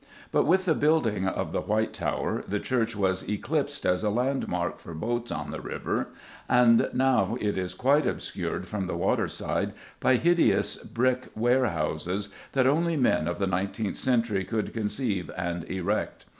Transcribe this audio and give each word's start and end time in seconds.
But, 0.31 0.47
with 0.47 0.65
the 0.65 0.73
building 0.73 1.27
of 1.27 1.51
the 1.51 1.61
White 1.61 1.93
Tower, 1.93 2.43
the 2.47 2.59
church 2.59 2.95
was 2.95 3.29
eclipsed 3.29 3.85
as 3.85 4.03
a 4.03 4.09
landmark 4.09 4.79
for 4.79 4.95
boats 4.95 5.31
on 5.31 5.51
the 5.51 5.61
river, 5.61 6.07
and 6.49 6.89
now 6.91 7.37
it 7.39 7.55
is 7.55 7.75
quite 7.75 8.07
obscured 8.07 8.67
from 8.67 8.87
the 8.87 8.97
water 8.97 9.27
side 9.27 9.73
by 9.99 10.15
hideous 10.15 10.77
brick 10.77 11.27
warehouses 11.35 12.29
that 12.53 12.65
only 12.65 12.97
men 12.97 13.27
of 13.27 13.37
the 13.37 13.45
nineteenth 13.45 13.97
century 13.97 14.43
could 14.43 14.73
conceive 14.73 15.29
and 15.37 15.65
erect. 15.65 16.25